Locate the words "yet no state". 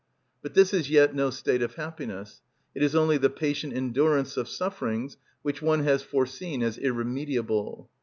0.89-1.61